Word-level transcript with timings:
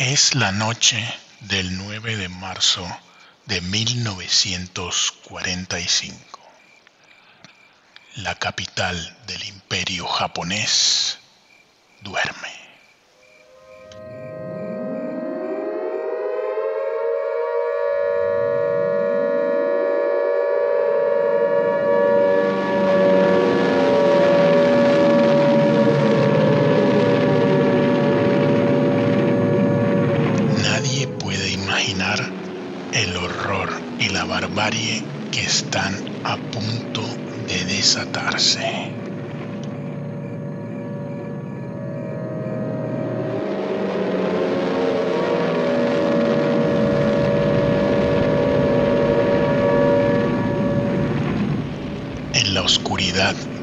Es 0.00 0.34
la 0.34 0.50
noche 0.50 1.06
del 1.40 1.76
9 1.76 2.16
de 2.16 2.30
marzo 2.30 2.88
de 3.44 3.60
1945. 3.60 6.40
La 8.16 8.34
capital 8.34 9.18
del 9.26 9.44
imperio 9.44 10.06
japonés 10.06 11.18
duerme. 12.00 12.59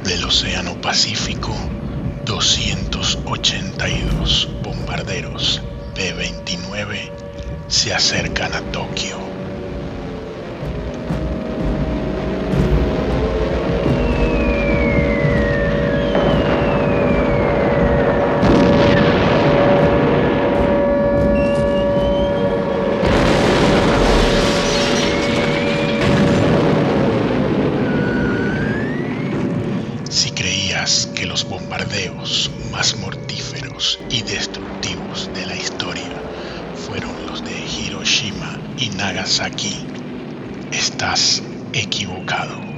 Del 0.03 0.23
Océano 0.23 0.79
Pacífico, 0.81 1.51
282 2.25 4.49
bombarderos 4.61 5.63
B-29 5.95 7.11
se 7.67 7.91
acercan 7.91 8.53
a 8.53 8.61
Tokio. 8.71 9.26
Equivocado. 41.87 42.76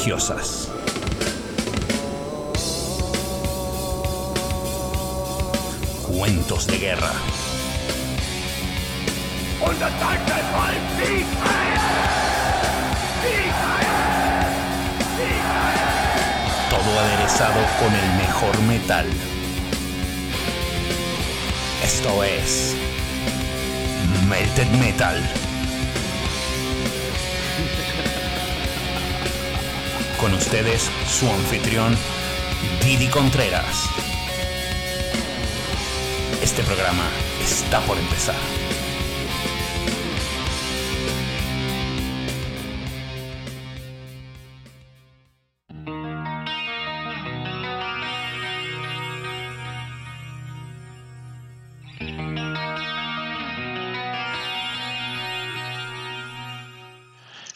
Religiosas. 0.00 0.68
Cuentos 6.06 6.66
de 6.66 6.78
guerra. 6.78 7.12
Todo 16.70 17.00
aderezado 17.00 17.60
con 17.78 17.94
el 17.94 18.16
mejor 18.16 18.58
metal. 18.62 19.06
Esto 21.84 22.24
es 22.24 22.74
Melted 24.28 24.68
Metal. 24.78 25.49
Con 30.20 30.34
ustedes, 30.34 30.90
su 31.08 31.26
anfitrión, 31.30 31.96
Didi 32.84 33.08
Contreras. 33.08 33.88
Este 36.42 36.62
programa 36.62 37.08
está 37.42 37.80
por 37.80 37.96
empezar. 37.96 38.36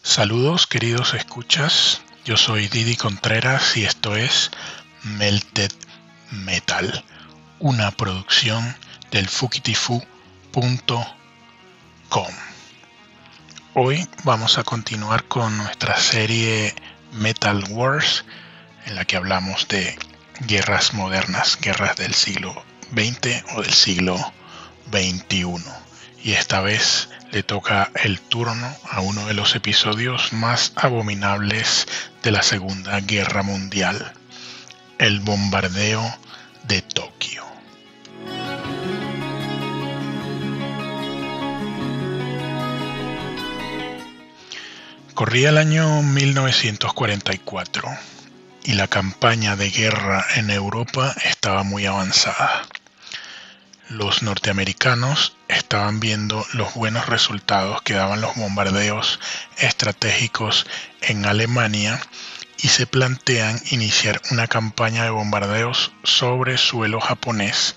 Saludos 0.01 0.67
queridos 0.67 1.13
escuchas, 1.13 2.04
yo 2.25 2.39
soy 2.39 2.69
Didi 2.69 2.97
Contreras 2.97 3.77
y 3.77 3.85
esto 3.85 4.17
es 4.17 4.51
Melted 5.03 5.71
Metal, 6.31 7.05
una 7.59 7.91
producción 7.91 8.75
del 9.11 9.29
fukitifu.com. 9.29 10.07
Hoy 13.75 14.09
vamos 14.23 14.57
a 14.57 14.65
continuar 14.65 15.25
con 15.25 15.59
nuestra 15.59 15.99
serie 15.99 16.75
Metal 17.13 17.63
Wars, 17.69 18.25
en 18.87 18.95
la 18.95 19.05
que 19.05 19.17
hablamos 19.17 19.69
de 19.69 19.99
guerras 20.47 20.95
modernas, 20.95 21.59
guerras 21.61 21.97
del 21.97 22.15
siglo 22.15 22.55
XX 22.95 23.45
o 23.55 23.61
del 23.61 23.73
siglo 23.73 24.17
XXI. 24.91 25.84
Y 26.25 26.33
esta 26.33 26.63
vez 26.63 27.11
le 27.33 27.43
toca 27.43 27.91
el 28.03 28.19
turno 28.19 28.75
a 28.91 29.03
uno 29.03 29.27
de 29.27 29.35
los 29.35 29.55
episodios 29.57 30.33
más 30.33 30.73
abominables 30.75 31.87
de 32.23 32.31
la 32.31 32.43
Segunda 32.43 32.99
Guerra 33.01 33.43
Mundial, 33.43 34.15
el 34.99 35.21
bombardeo 35.21 36.03
de 36.67 36.81
Tokio. 36.81 37.45
Corría 45.13 45.51
el 45.51 45.59
año 45.59 46.03
1944 46.03 47.89
y 48.65 48.73
la 48.73 48.89
campaña 48.89 49.57
de 49.57 49.69
guerra 49.69 50.25
en 50.37 50.49
Europa 50.49 51.15
estaba 51.23 51.65
muy 51.65 51.85
avanzada. 51.85 52.67
Los 53.91 54.23
norteamericanos 54.23 55.37
estaban 55.49 56.01
viendo 56.01 56.47
los 56.55 56.73
buenos 56.73 57.07
resultados 57.07 57.83
que 57.83 57.93
daban 57.93 58.23
los 58.23 58.35
bombardeos 58.35 59.21
estratégicos 59.59 60.67
en 61.03 61.27
Alemania 61.27 62.01
y 62.59 62.69
se 62.69 62.87
plantean 62.87 63.61
iniciar 63.71 64.23
una 64.31 64.49
campaña 64.49 65.05
de 65.05 65.11
bombardeos 65.11 65.93
sobre 66.03 66.57
suelo 66.57 66.99
japonés, 66.99 67.77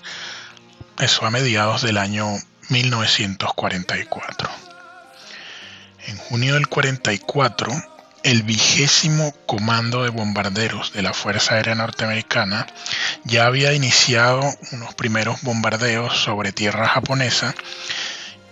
eso 0.98 1.26
a 1.26 1.30
mediados 1.30 1.82
del 1.82 1.98
año 1.98 2.26
1944. 2.70 4.48
En 6.06 6.16
junio 6.16 6.54
del 6.54 6.68
44, 6.68 7.70
el 8.22 8.42
vigésimo 8.42 9.32
comando 9.46 10.02
de 10.02 10.10
bombarderos 10.10 10.92
de 10.92 11.02
la 11.02 11.12
Fuerza 11.14 11.54
Aérea 11.54 11.74
Norteamericana 11.74 12.66
ya 13.24 13.46
había 13.46 13.72
iniciado 13.72 14.42
unos 14.72 14.94
primeros 14.94 15.42
bombardeos 15.42 16.16
sobre 16.16 16.52
tierra 16.52 16.88
japonesa 16.88 17.54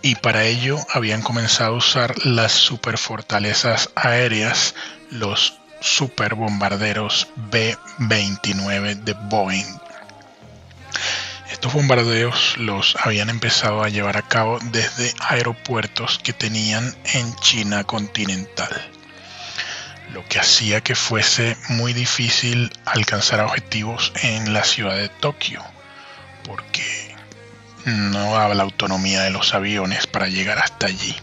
y 0.03 0.15
para 0.17 0.45
ello 0.45 0.79
habían 0.93 1.23
comenzado 1.23 1.75
a 1.75 1.79
usar 1.79 2.27
las 2.27 2.53
superfortalezas 2.53 3.91
aéreas, 3.97 4.75
los 5.11 5.59
superbombarderos 5.81 7.29
B-29 7.37 9.03
de 9.03 9.13
Boeing. 9.15 9.81
Estos 11.51 11.73
bombardeos 11.73 12.57
los 12.59 12.97
habían 12.97 13.31
empezado 13.31 13.83
a 13.83 13.89
llevar 13.89 14.17
a 14.17 14.23
cabo 14.23 14.59
desde 14.71 15.15
aeropuertos 15.21 16.21
que 16.23 16.33
tenían 16.33 16.95
en 17.15 17.35
China 17.37 17.85
continental 17.85 18.96
lo 20.13 20.25
que 20.29 20.39
hacía 20.39 20.81
que 20.81 20.95
fuese 20.95 21.57
muy 21.69 21.93
difícil 21.93 22.73
alcanzar 22.85 23.41
objetivos 23.41 24.13
en 24.23 24.53
la 24.53 24.65
ciudad 24.65 24.97
de 24.97 25.09
Tokio, 25.09 25.63
porque 26.45 27.15
no 27.85 28.33
daba 28.35 28.55
la 28.55 28.63
autonomía 28.63 29.23
de 29.23 29.31
los 29.31 29.55
aviones 29.55 30.07
para 30.07 30.29
llegar 30.29 30.59
hasta 30.59 30.87
allí. 30.87 31.15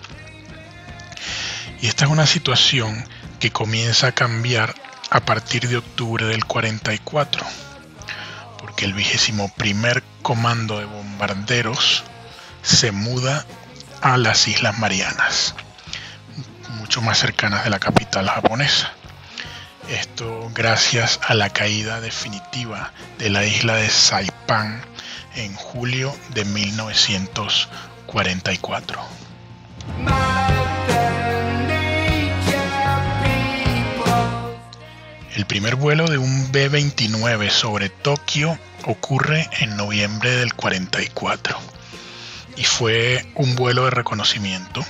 Y 1.81 1.87
esta 1.87 2.05
es 2.05 2.11
una 2.11 2.27
situación 2.27 3.05
que 3.39 3.51
comienza 3.51 4.07
a 4.07 4.11
cambiar 4.13 4.73
a 5.09 5.19
partir 5.19 5.67
de 5.67 5.77
octubre 5.77 6.25
del 6.25 6.45
44, 6.45 7.45
porque 8.57 8.85
el 8.85 8.93
vigésimo 8.93 9.53
primer 9.53 10.03
comando 10.21 10.79
de 10.79 10.85
bombarderos 10.85 12.03
se 12.61 12.91
muda 12.91 13.45
a 14.01 14.17
las 14.17 14.47
Islas 14.47 14.79
Marianas, 14.79 15.55
mucho 16.83 17.01
más 17.01 17.17
cercanas 17.17 17.63
de 17.63 17.69
la 17.69 17.79
capital 17.79 18.27
japonesa. 18.27 18.91
Esto 19.87 20.51
gracias 20.53 21.17
a 21.25 21.33
la 21.33 21.49
caída 21.49 22.01
definitiva 22.01 22.91
de 23.19 23.29
la 23.29 23.45
isla 23.45 23.75
de 23.75 23.89
Saipan 23.89 24.81
en 25.35 25.55
julio 25.55 26.13
de 26.33 26.43
1944. 26.43 29.01
El 35.37 35.45
primer 35.45 35.77
vuelo 35.77 36.09
de 36.09 36.17
un 36.17 36.51
B-29 36.51 37.49
sobre 37.49 37.87
Tokio 37.87 38.59
ocurre 38.83 39.49
en 39.61 39.77
noviembre 39.77 40.31
del 40.31 40.53
44 40.53 41.57
y 42.57 42.65
fue 42.65 43.25
un 43.35 43.55
vuelo 43.55 43.85
de 43.85 43.91
reconocimiento 43.91 44.83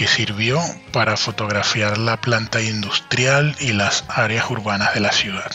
que 0.00 0.06
sirvió 0.06 0.58
para 0.92 1.18
fotografiar 1.18 1.98
la 1.98 2.18
planta 2.22 2.62
industrial 2.62 3.54
y 3.60 3.74
las 3.74 4.04
áreas 4.08 4.50
urbanas 4.50 4.94
de 4.94 5.00
la 5.00 5.12
ciudad. 5.12 5.52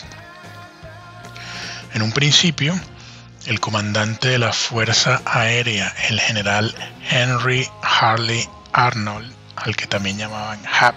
En 1.94 2.02
un 2.02 2.12
principio, 2.12 2.72
el 3.46 3.58
comandante 3.58 4.28
de 4.28 4.38
la 4.38 4.52
Fuerza 4.52 5.20
Aérea, 5.24 5.92
el 6.10 6.20
general 6.20 6.72
Henry 7.10 7.68
Harley 7.82 8.48
Arnold, 8.72 9.34
al 9.56 9.74
que 9.74 9.88
también 9.88 10.16
llamaban 10.16 10.60
HAP, 10.64 10.94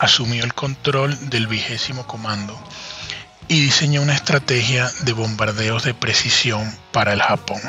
asumió 0.00 0.42
el 0.42 0.52
control 0.52 1.30
del 1.30 1.46
vigésimo 1.46 2.08
comando 2.08 2.60
y 3.46 3.60
diseñó 3.60 4.02
una 4.02 4.16
estrategia 4.16 4.90
de 5.02 5.12
bombardeos 5.12 5.84
de 5.84 5.94
precisión 5.94 6.76
para 6.90 7.12
el 7.12 7.22
Japón, 7.22 7.60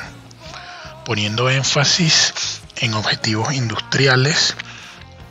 poniendo 1.06 1.52
énfasis 1.52 2.63
en 2.84 2.94
objetivos 2.96 3.54
industriales 3.54 4.58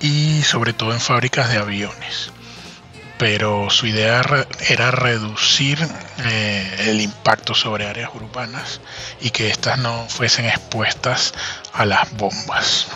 y 0.00 0.42
sobre 0.42 0.72
todo 0.72 0.94
en 0.94 1.00
fábricas 1.00 1.50
de 1.50 1.58
aviones. 1.58 2.30
Pero 3.18 3.68
su 3.68 3.86
idea 3.86 4.22
era 4.68 4.90
reducir 4.90 5.78
eh, 6.24 6.76
el 6.88 7.02
impacto 7.02 7.54
sobre 7.54 7.86
áreas 7.86 8.10
urbanas 8.14 8.80
y 9.20 9.30
que 9.30 9.50
éstas 9.50 9.78
no 9.78 10.06
fuesen 10.08 10.46
expuestas 10.46 11.34
a 11.74 11.84
las 11.84 12.10
bombas. 12.12 12.86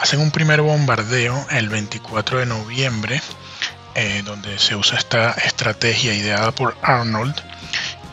Hacen 0.00 0.18
un 0.18 0.32
primer 0.32 0.60
bombardeo 0.60 1.46
el 1.50 1.68
24 1.68 2.40
de 2.40 2.46
noviembre, 2.46 3.22
eh, 3.94 4.22
donde 4.24 4.58
se 4.58 4.74
usa 4.74 4.98
esta 4.98 5.30
estrategia 5.30 6.12
ideada 6.12 6.50
por 6.50 6.76
Arnold 6.82 7.36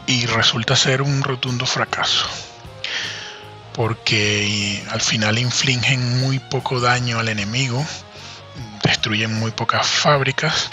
y 0.06 0.28
resulta 0.28 0.76
ser 0.76 1.02
un 1.02 1.24
rotundo 1.24 1.66
fracaso 1.66 2.30
porque 3.82 4.84
al 4.92 5.02
final 5.02 5.40
infligen 5.40 6.20
muy 6.20 6.38
poco 6.38 6.80
daño 6.80 7.18
al 7.18 7.30
enemigo, 7.30 7.84
destruyen 8.84 9.34
muy 9.34 9.50
pocas 9.50 9.88
fábricas 9.88 10.70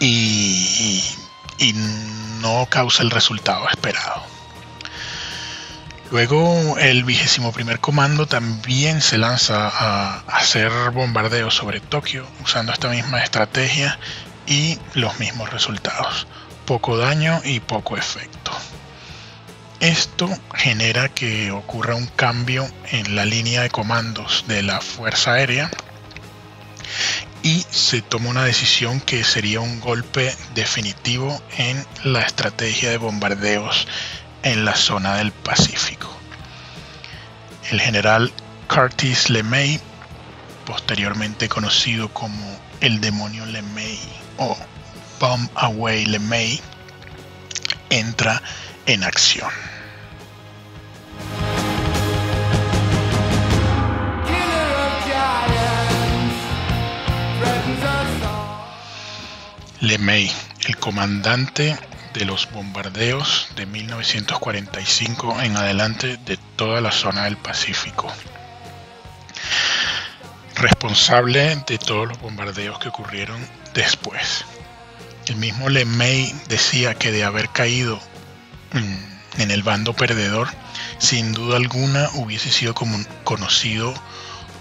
y, 0.00 1.00
no 2.40 2.66
causa 2.66 3.04
el 3.04 3.10
resultado 3.12 3.68
esperado. 3.68 4.24
Luego 6.10 6.76
el 6.78 7.04
vigésimo 7.04 7.52
primer 7.52 7.78
comando 7.78 8.26
también 8.26 9.00
se 9.00 9.16
lanza 9.16 9.68
a 9.68 10.24
hacer 10.26 10.72
bombardeos 10.90 11.54
sobre 11.54 11.78
Tokio 11.78 12.26
usando 12.42 12.72
esta 12.72 12.88
misma 12.88 13.22
estrategia 13.22 13.96
y 14.48 14.80
los 14.94 15.20
mismos 15.20 15.50
resultados. 15.50 16.26
Poco 16.66 16.98
daño 16.98 17.40
y 17.44 17.60
poco 17.60 17.96
efecto. 17.96 18.50
Esto 19.84 20.30
genera 20.54 21.10
que 21.10 21.50
ocurra 21.50 21.94
un 21.94 22.06
cambio 22.06 22.66
en 22.90 23.14
la 23.14 23.26
línea 23.26 23.60
de 23.60 23.68
comandos 23.68 24.46
de 24.48 24.62
la 24.62 24.80
Fuerza 24.80 25.34
Aérea 25.34 25.70
y 27.42 27.66
se 27.68 28.00
toma 28.00 28.30
una 28.30 28.46
decisión 28.46 28.98
que 29.02 29.22
sería 29.24 29.60
un 29.60 29.80
golpe 29.80 30.34
definitivo 30.54 31.38
en 31.58 31.86
la 32.02 32.22
estrategia 32.22 32.88
de 32.88 32.96
bombardeos 32.96 33.86
en 34.42 34.64
la 34.64 34.74
zona 34.74 35.16
del 35.16 35.32
Pacífico. 35.32 36.08
El 37.70 37.78
general 37.78 38.32
Curtis 38.74 39.28
LeMay, 39.28 39.78
posteriormente 40.64 41.50
conocido 41.50 42.08
como 42.08 42.58
el 42.80 43.02
demonio 43.02 43.44
LeMay 43.44 43.98
o 44.38 44.56
Bomb 45.20 45.50
Away 45.56 46.06
LeMay, 46.06 46.58
entra 47.90 48.42
en 48.86 49.04
acción. 49.04 49.73
LeMay, 59.84 60.32
el 60.66 60.78
comandante 60.78 61.78
de 62.14 62.24
los 62.24 62.50
bombardeos 62.50 63.48
de 63.54 63.66
1945 63.66 65.42
en 65.42 65.58
adelante 65.58 66.16
de 66.24 66.38
toda 66.56 66.80
la 66.80 66.90
zona 66.90 67.24
del 67.24 67.36
Pacífico. 67.36 68.10
Responsable 70.54 71.62
de 71.66 71.76
todos 71.76 72.08
los 72.08 72.18
bombardeos 72.18 72.78
que 72.78 72.88
ocurrieron 72.88 73.38
después. 73.74 74.46
El 75.26 75.36
mismo 75.36 75.68
LeMay 75.68 76.34
decía 76.48 76.94
que 76.94 77.12
de 77.12 77.24
haber 77.24 77.50
caído 77.50 78.00
en 79.36 79.50
el 79.50 79.62
bando 79.62 79.92
perdedor, 79.92 80.48
sin 80.96 81.34
duda 81.34 81.58
alguna 81.58 82.08
hubiese 82.14 82.50
sido 82.50 82.74
como, 82.74 82.98
conocido 83.24 83.92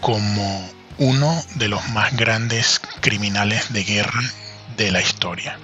como 0.02 0.70
uno 0.98 1.42
de 1.56 1.70
los 1.70 1.88
más 1.90 2.14
grandes 2.18 2.82
criminales 3.00 3.72
de 3.72 3.86
guerra 3.86 4.22
de 4.78 4.92
la 4.92 5.02
historia. 5.02 5.58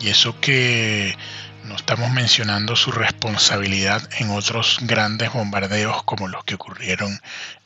Y 0.00 0.08
eso 0.08 0.38
que 0.40 1.16
no 1.64 1.76
estamos 1.76 2.10
mencionando 2.10 2.74
su 2.74 2.90
responsabilidad 2.90 4.08
en 4.18 4.30
otros 4.30 4.78
grandes 4.82 5.32
bombardeos 5.32 6.02
como 6.04 6.28
los 6.28 6.44
que 6.44 6.54
ocurrieron 6.54 7.20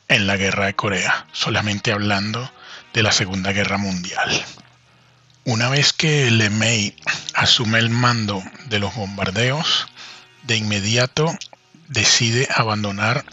en 0.09 0.27
la 0.27 0.37
guerra 0.37 0.67
de 0.67 0.75
Corea, 0.75 1.27
solamente 1.33 1.93
hablando 1.93 2.51
de 2.93 3.03
la 3.03 3.13
Segunda 3.13 3.53
Guerra 3.53 3.79
Mundial. 3.79 4.45
Una 5.45 5.69
vez 5.69 5.93
que 5.93 6.31
LeMay 6.31 6.97
asume 7.35 7.79
el 7.79 7.91
mando 7.91 8.43
de 8.67 8.79
los 8.79 8.95
bombardeos, 8.95 9.87
de 10.43 10.57
inmediato 10.57 11.37
decide 11.89 12.49
abandonar 12.55 13.25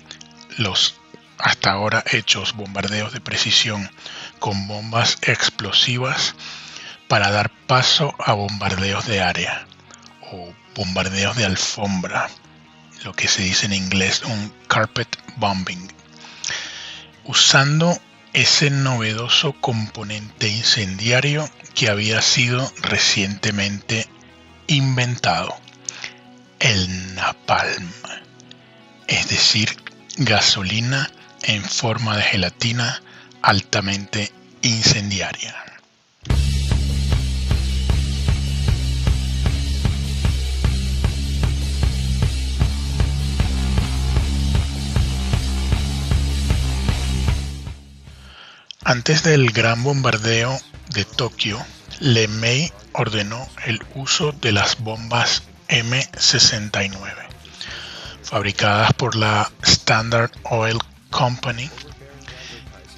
los 0.58 0.96
hasta 1.38 1.72
ahora 1.72 2.03
hechos 2.12 2.53
bombardeos 2.53 3.13
de 3.13 3.22
precisión 3.22 3.89
con 4.39 4.68
bombas 4.68 5.18
explosivas 5.24 6.36
para 7.12 7.30
dar 7.30 7.51
paso 7.68 8.15
a 8.20 8.32
bombardeos 8.32 9.06
de 9.06 9.20
área 9.20 9.68
o 10.32 10.53
bombardeos 10.74 11.36
de 11.36 11.44
alfombra, 11.44 12.30
lo 13.03 13.12
que 13.12 13.27
se 13.27 13.41
dice 13.41 13.65
en 13.65 13.74
inglés 13.74 14.22
un 14.24 14.53
carpet 14.70 15.10
bombing, 15.36 15.91
usando 17.25 18.00
ese 18.32 18.70
novedoso 18.70 19.51
componente 19.60 20.48
incendiario 20.48 21.51
que 21.75 21.89
había 21.89 22.22
sido 22.22 22.72
recientemente 22.82 24.08
inventado 24.68 25.53
el 26.60 27.13
napalm, 27.15 27.91
es 29.08 29.27
decir, 29.27 29.75
gasolina 30.15 31.12
en 31.44 31.62
forma 31.62 32.15
de 32.15 32.24
gelatina 32.24 33.03
altamente 33.41 34.32
incendiaria. 34.62 35.71
Antes 48.84 49.22
del 49.22 49.52
gran 49.52 49.84
bombardeo 49.84 50.60
de 50.90 51.06
Tokio, 51.06 51.64
LeMay 52.00 52.74
ordenó 52.94 53.48
el 53.66 53.80
uso 53.94 54.32
de 54.32 54.52
las 54.52 54.80
bombas 54.80 55.44
M69, 55.68 57.00
fabricadas 58.24 58.92
por 58.94 59.16
la 59.16 59.52
Standard 59.62 60.32
Oil 60.46 60.80
Company. 61.12 61.70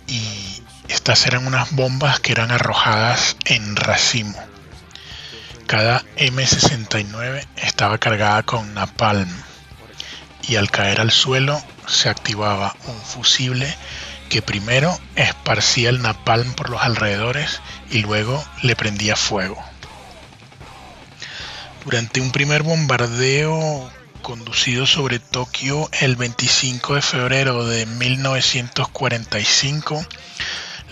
Y 0.07 0.63
estas 0.87 1.27
eran 1.27 1.47
unas 1.47 1.73
bombas 1.73 2.21
que 2.21 2.31
eran 2.31 2.51
arrojadas 2.51 3.35
en 3.43 3.75
racimo. 3.75 4.41
Cada 5.67 6.01
M69 6.15 7.45
estaba 7.57 7.97
cargada 7.97 8.43
con 8.43 8.73
napalm 8.73 9.29
y 10.47 10.55
al 10.55 10.71
caer 10.71 11.01
al 11.01 11.11
suelo 11.11 11.61
se 11.87 12.07
activaba 12.07 12.73
un 12.87 13.01
fusible 13.01 13.75
que 14.33 14.41
primero 14.41 14.99
esparcía 15.15 15.89
el 15.91 16.01
napalm 16.01 16.55
por 16.55 16.71
los 16.71 16.81
alrededores 16.81 17.61
y 17.91 17.99
luego 17.99 18.43
le 18.63 18.75
prendía 18.75 19.15
fuego. 19.15 19.63
Durante 21.85 22.19
un 22.19 22.31
primer 22.31 22.63
bombardeo 22.63 23.91
conducido 24.23 24.87
sobre 24.87 25.19
Tokio 25.19 25.87
el 26.01 26.15
25 26.15 26.95
de 26.95 27.03
febrero 27.03 27.67
de 27.67 27.85
1945, 27.85 30.03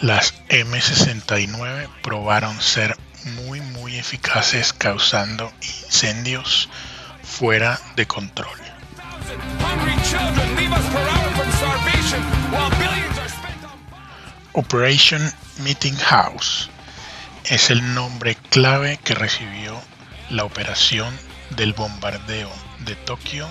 las 0.01 0.35
M69 0.49 1.89
probaron 2.03 2.61
ser 2.61 2.95
muy 3.39 3.59
muy 3.59 3.97
eficaces 3.97 4.71
causando 4.71 5.51
incendios 5.61 6.69
fuera 7.23 7.81
de 7.95 8.05
control. 8.05 8.59
Operation 14.53 15.21
Meeting 15.59 15.95
House 15.95 16.69
es 17.45 17.69
el 17.69 17.93
nombre 17.93 18.35
clave 18.49 18.97
que 19.01 19.15
recibió 19.15 19.81
la 20.29 20.43
operación 20.43 21.17
del 21.51 21.71
bombardeo 21.71 22.51
de 22.79 22.95
Tokio 22.95 23.47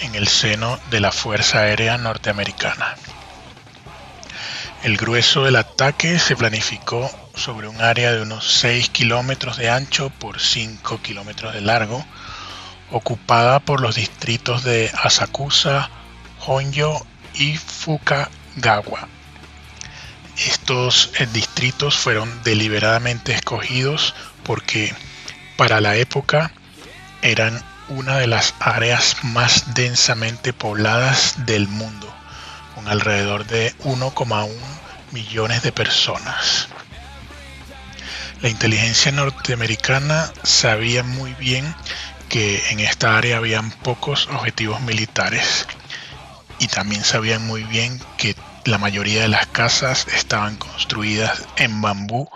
en 0.00 0.14
el 0.14 0.28
seno 0.28 0.78
de 0.90 1.00
la 1.00 1.12
Fuerza 1.12 1.60
Aérea 1.60 1.96
Norteamericana. 1.96 2.94
El 4.82 4.98
grueso 4.98 5.44
del 5.44 5.56
ataque 5.56 6.18
se 6.18 6.36
planificó 6.36 7.10
sobre 7.34 7.66
un 7.66 7.80
área 7.80 8.12
de 8.12 8.20
unos 8.20 8.46
6 8.46 8.90
kilómetros 8.90 9.56
de 9.56 9.70
ancho 9.70 10.10
por 10.10 10.40
5 10.40 11.00
kilómetros 11.00 11.54
de 11.54 11.62
largo, 11.62 12.04
ocupada 12.90 13.60
por 13.60 13.80
los 13.80 13.94
distritos 13.94 14.62
de 14.62 14.90
Asakusa, 15.02 15.88
Honjo 16.46 17.06
y 17.32 17.56
Fukagawa. 17.56 19.08
Estos 20.38 21.10
eh, 21.18 21.26
distritos 21.32 21.96
fueron 21.96 22.42
deliberadamente 22.42 23.32
escogidos 23.32 24.14
porque 24.42 24.94
para 25.56 25.80
la 25.80 25.96
época 25.96 26.52
eran 27.22 27.62
una 27.88 28.18
de 28.18 28.26
las 28.26 28.54
áreas 28.60 29.16
más 29.22 29.74
densamente 29.74 30.52
pobladas 30.52 31.46
del 31.46 31.68
mundo, 31.68 32.12
con 32.74 32.88
alrededor 32.88 33.46
de 33.46 33.74
1,1 33.84 34.48
millones 35.12 35.62
de 35.62 35.72
personas. 35.72 36.68
La 38.42 38.48
inteligencia 38.48 39.12
norteamericana 39.12 40.32
sabía 40.42 41.02
muy 41.02 41.32
bien 41.34 41.74
que 42.28 42.62
en 42.70 42.80
esta 42.80 43.16
área 43.16 43.36
habían 43.36 43.70
pocos 43.70 44.28
objetivos 44.28 44.80
militares 44.80 45.66
y 46.58 46.66
también 46.66 47.04
sabían 47.04 47.46
muy 47.46 47.62
bien 47.64 48.00
que 48.16 48.34
la 48.64 48.78
mayoría 48.78 49.22
de 49.22 49.28
las 49.28 49.46
casas 49.46 50.06
estaban 50.08 50.56
construidas 50.56 51.46
en 51.56 51.80
bambú 51.80 52.28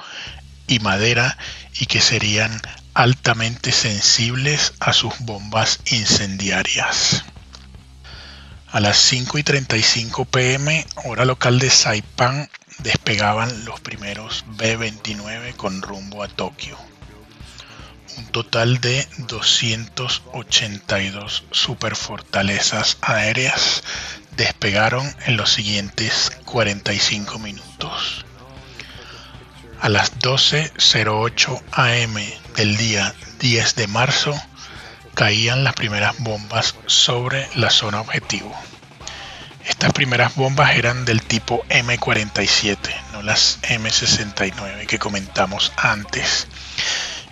y 0.67 0.79
madera 0.81 1.39
y 1.81 1.87
que 1.87 2.01
serían 2.01 2.61
altamente 2.95 3.73
sensibles 3.73 4.75
a 4.81 4.93
sus 4.93 5.19
bombas 5.21 5.81
incendiarias. 5.87 7.25
A 8.71 8.81
las 8.81 8.99
5 8.99 9.39
y 9.39 9.43
35 9.43 10.27
pm, 10.27 10.87
hora 11.05 11.25
local 11.25 11.59
de 11.59 11.71
Saipan, 11.71 12.51
despegaban 12.79 13.65
los 13.65 13.81
primeros 13.81 14.45
B-29 14.49 15.57
con 15.57 15.81
rumbo 15.81 16.23
a 16.23 16.29
Tokio. 16.29 16.77
Un 18.19 18.27
total 18.27 18.79
de 18.81 19.09
282 19.19 21.45
superfortalezas 21.51 22.99
aéreas 23.01 23.83
despegaron 24.39 25.15
en 25.27 25.37
los 25.37 25.53
siguientes 25.53 26.31
45 26.47 27.39
minutos. 27.41 28.25
A 29.81 29.89
las 29.89 30.19
12.08 30.21 31.63
am 31.73 32.15
del 32.57 32.77
día 32.77 33.15
10 33.41 33.75
de 33.75 33.87
marzo 33.89 34.41
caían 35.15 35.65
las 35.65 35.75
primeras 35.75 36.15
bombas 36.21 36.77
sobre 36.87 37.49
la 37.57 37.71
zona 37.71 38.01
objetivo. 38.01 38.57
Estas 39.67 39.93
primeras 39.93 40.35
bombas 40.37 40.77
eran 40.77 41.05
del 41.05 41.21
tipo 41.23 41.65
M47, 41.69 42.79
no 43.13 43.23
las 43.23 43.61
M69 43.63 44.87
que 44.87 44.99
comentamos 44.99 45.73
antes. 45.77 46.47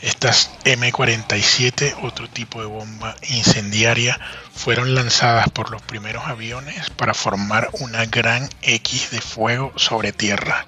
Estas 0.02 0.50
M47, 0.64 1.96
otro 2.02 2.28
tipo 2.28 2.60
de 2.60 2.66
bomba 2.66 3.16
incendiaria, 3.28 4.18
fueron 4.56 4.94
lanzadas 4.94 5.48
por 5.50 5.70
los 5.70 5.82
primeros 5.82 6.26
aviones 6.26 6.90
para 6.90 7.14
formar 7.14 7.68
una 7.74 8.06
gran 8.06 8.48
X 8.62 9.10
de 9.10 9.20
fuego 9.20 9.72
sobre 9.76 10.12
tierra 10.12 10.66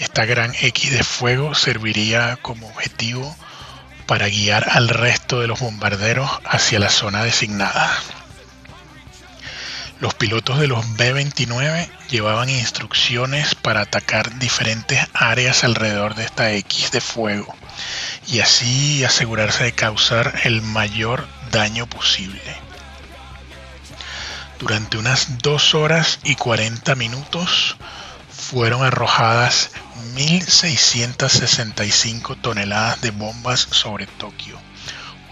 esta 0.00 0.24
gran 0.24 0.54
X 0.54 0.92
de 0.92 1.04
fuego 1.04 1.54
serviría 1.54 2.38
como 2.40 2.66
objetivo 2.68 3.36
para 4.06 4.28
guiar 4.28 4.66
al 4.70 4.88
resto 4.88 5.40
de 5.40 5.46
los 5.46 5.60
bombarderos 5.60 6.30
hacia 6.46 6.78
la 6.78 6.88
zona 6.88 7.22
designada. 7.22 7.94
Los 10.00 10.14
pilotos 10.14 10.58
de 10.58 10.68
los 10.68 10.96
B-29 10.96 11.86
llevaban 12.08 12.48
instrucciones 12.48 13.54
para 13.54 13.82
atacar 13.82 14.38
diferentes 14.38 15.06
áreas 15.12 15.64
alrededor 15.64 16.14
de 16.14 16.24
esta 16.24 16.50
X 16.52 16.92
de 16.92 17.02
fuego 17.02 17.54
y 18.26 18.40
así 18.40 19.04
asegurarse 19.04 19.64
de 19.64 19.72
causar 19.72 20.40
el 20.44 20.62
mayor 20.62 21.28
daño 21.52 21.86
posible. 21.86 22.69
Durante 24.60 24.96
unas 24.98 25.38
2 25.38 25.74
horas 25.74 26.20
y 26.22 26.36
40 26.36 26.94
minutos 26.94 27.76
fueron 28.30 28.84
arrojadas 28.84 29.70
1.665 30.14 32.38
toneladas 32.42 33.00
de 33.00 33.10
bombas 33.10 33.66
sobre 33.70 34.06
Tokio, 34.06 34.58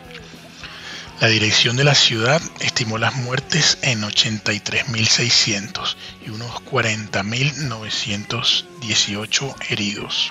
La 1.20 1.28
dirección 1.28 1.76
de 1.76 1.84
la 1.84 1.94
ciudad 1.94 2.40
estimó 2.60 2.96
las 2.96 3.16
muertes 3.16 3.76
en 3.82 4.00
83.600 4.02 5.96
y 6.24 6.30
unos 6.30 6.52
40.918 6.64 9.54
heridos. 9.68 10.30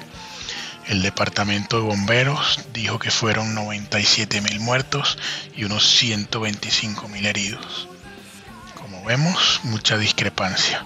El 0.88 1.02
departamento 1.02 1.76
de 1.78 1.84
bomberos 1.84 2.62
dijo 2.74 2.98
que 3.00 3.12
fueron 3.12 3.54
97.000 3.56 4.60
muertos 4.60 5.18
y 5.56 5.66
unos 5.66 6.02
125.000 6.02 7.26
heridos. 7.26 7.90
Como 8.76 9.04
vemos, 9.04 9.60
mucha 9.64 9.98
discrepancia. 9.98 10.86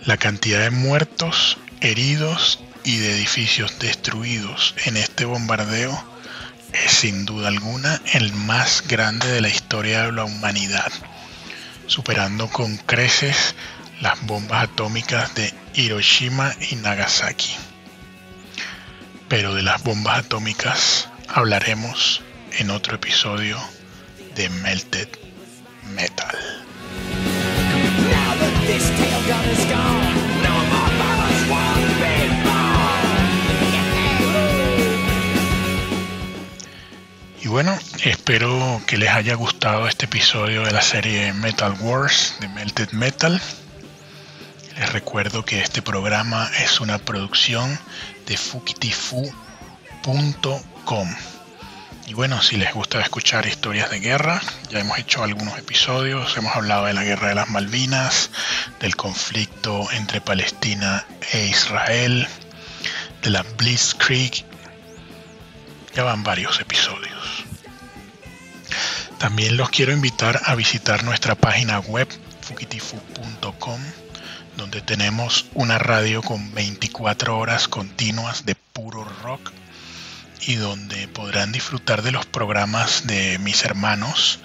La 0.05 0.17
cantidad 0.17 0.59
de 0.59 0.71
muertos, 0.71 1.57
heridos 1.79 2.59
y 2.83 2.97
de 2.97 3.15
edificios 3.15 3.79
destruidos 3.79 4.75
en 4.85 4.97
este 4.97 5.25
bombardeo 5.25 6.11
es 6.73 6.91
sin 6.91 7.25
duda 7.25 7.47
alguna 7.49 8.01
el 8.13 8.33
más 8.33 8.83
grande 8.87 9.27
de 9.27 9.41
la 9.41 9.49
historia 9.49 10.03
de 10.03 10.11
la 10.11 10.23
humanidad, 10.23 10.91
superando 11.87 12.47
con 12.49 12.77
creces 12.77 13.55
las 14.01 14.19
bombas 14.25 14.63
atómicas 14.63 15.33
de 15.35 15.53
Hiroshima 15.75 16.53
y 16.71 16.75
Nagasaki. 16.75 17.55
Pero 19.29 19.53
de 19.53 19.61
las 19.61 19.81
bombas 19.83 20.19
atómicas 20.25 21.07
hablaremos 21.27 22.21
en 22.57 22.71
otro 22.71 22.95
episodio 22.95 23.57
de 24.35 24.49
Melted 24.49 25.07
Metal. 25.95 26.35
Y 37.43 37.47
bueno, 37.47 37.77
espero 38.03 38.81
que 38.87 38.97
les 38.97 39.09
haya 39.09 39.35
gustado 39.35 39.87
este 39.87 40.05
episodio 40.05 40.63
de 40.63 40.71
la 40.71 40.81
serie 40.81 41.33
Metal 41.33 41.73
Wars 41.81 42.35
de 42.39 42.47
Melted 42.49 42.91
Metal. 42.91 43.41
Les 44.77 44.91
recuerdo 44.93 45.43
que 45.43 45.61
este 45.61 45.81
programa 45.81 46.49
es 46.59 46.79
una 46.79 46.97
producción 46.97 47.77
de 48.25 48.37
fukitifu.com. 48.37 49.35
Y 52.07 52.13
bueno, 52.13 52.41
si 52.41 52.57
les 52.57 52.73
gusta 52.73 52.99
escuchar 52.99 53.45
historias 53.45 53.89
de 53.89 53.99
guerra, 53.99 54.41
ya 54.69 54.79
hemos 54.79 54.97
hecho 54.97 55.23
algunos 55.23 55.57
episodios, 55.57 56.35
hemos 56.37 56.55
hablado 56.55 56.85
de 56.85 56.93
la 56.93 57.03
guerra 57.03 57.29
de 57.29 57.35
las 57.35 57.49
Malvinas, 57.49 58.31
del 58.79 58.95
conflicto 58.95 59.89
entre 59.91 60.19
Palestina 60.21 61.05
e 61.31 61.45
Israel, 61.47 62.27
de 63.21 63.29
la 63.29 63.43
Blitzkrieg, 63.57 64.45
ya 65.95 66.03
van 66.03 66.23
varios 66.23 66.59
episodios. 66.59 67.45
También 69.17 69.55
los 69.55 69.69
quiero 69.69 69.91
invitar 69.91 70.41
a 70.45 70.55
visitar 70.55 71.03
nuestra 71.03 71.35
página 71.35 71.79
web 71.79 72.07
fukitifu.com 72.41 73.79
donde 74.57 74.81
tenemos 74.81 75.45
una 75.53 75.77
radio 75.77 76.21
con 76.21 76.53
24 76.53 77.37
horas 77.37 77.67
continuas 77.67 78.45
de 78.45 78.55
puro 78.55 79.03
rock 79.23 79.51
y 80.41 80.55
donde 80.55 81.07
podrán 81.07 81.51
disfrutar 81.51 82.01
de 82.01 82.11
los 82.11 82.25
programas 82.25 83.05
de 83.07 83.37
mis 83.39 83.63
hermanos 83.63 84.39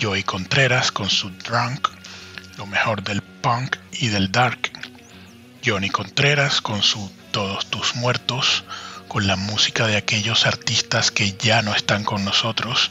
Joey 0.00 0.24
Contreras 0.24 0.92
con 0.92 1.08
su 1.08 1.30
Drunk, 1.30 1.88
lo 2.58 2.66
mejor 2.66 3.02
del 3.02 3.22
punk 3.22 3.76
y 3.92 4.08
del 4.08 4.30
dark, 4.30 4.70
Johnny 5.64 5.88
Contreras 5.90 6.60
con 6.60 6.82
su 6.82 7.10
Todos 7.30 7.66
tus 7.66 7.96
muertos, 7.96 8.64
con 9.08 9.26
la 9.26 9.36
música 9.36 9.86
de 9.86 9.96
aquellos 9.96 10.46
artistas 10.46 11.10
que 11.10 11.32
ya 11.38 11.62
no 11.62 11.74
están 11.74 12.04
con 12.04 12.24
nosotros, 12.24 12.90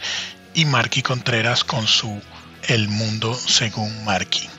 y 0.54 0.65
Marky 0.65 1.01
Contreras 1.01 1.63
con 1.63 1.88
su 1.88 2.21
El 2.67 2.88
mundo 2.88 3.34
según 3.34 4.04
Marky 4.06 4.49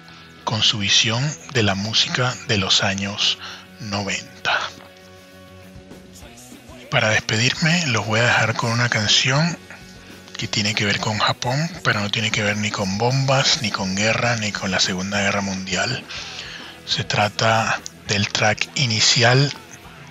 con 0.47 0.63
su 0.63 0.79
visión 0.79 1.21
de 1.53 1.65
la 1.65 1.75
música 1.75 2.33
de 2.47 2.57
los 2.57 2.85
años 2.85 3.37
90. 3.81 4.25
Para 6.89 7.11
despedirme 7.11 7.85
los 7.89 8.07
voy 8.07 8.21
a 8.21 8.27
dejar 8.27 8.55
con 8.55 8.71
una 8.71 8.89
canción 8.89 9.59
que 10.39 10.47
tiene 10.47 10.73
que 10.77 10.85
ver 10.85 11.01
con 11.01 11.19
Japón, 11.19 11.69
pero 11.83 11.99
no 12.01 12.11
tiene 12.11 12.31
que 12.31 12.45
ver 12.45 12.57
ni 12.59 12.71
con 12.71 12.97
bombas, 12.97 13.61
ni 13.61 13.73
con 13.73 13.97
guerra, 13.97 14.37
ni 14.37 14.53
con 14.53 14.71
la 14.71 14.79
Segunda 14.79 15.21
Guerra 15.21 15.41
Mundial. 15.41 16.05
Se 16.87 17.03
trata 17.03 17.81
del 18.07 18.29
track 18.29 18.69
inicial 18.77 19.53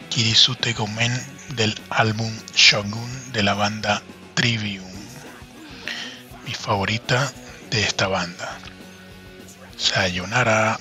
Kirisute 0.10 0.74
Gomen 0.74 1.14
del 1.56 1.80
álbum 1.90 2.32
Shogun 2.54 3.32
de 3.32 3.42
la 3.42 3.54
banda 3.54 4.04
Trivium, 4.34 4.92
mi 6.46 6.54
favorita 6.54 7.32
de 7.72 7.84
esta 7.84 8.08
banda. 8.10 8.60
Sayonara. 9.78 10.78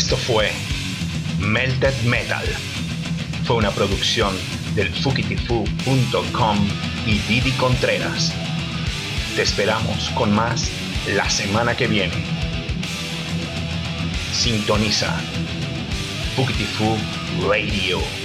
Esto 0.00 0.16
fue 0.16 0.50
Melted 1.40 1.92
Metal. 2.04 2.42
Fue 3.44 3.56
una 3.56 3.70
producción 3.70 4.34
del 4.74 4.88
fukitifu.com 4.88 6.68
y 7.06 7.18
Didi 7.28 7.52
Contreras. 7.52 8.32
Te 9.36 9.42
esperamos 9.42 10.08
con 10.14 10.34
más 10.34 10.70
la 11.14 11.28
semana 11.28 11.76
que 11.76 11.86
viene. 11.86 12.14
Sintoniza 14.32 15.14
Fukitifu 16.34 16.96
Radio. 17.46 18.19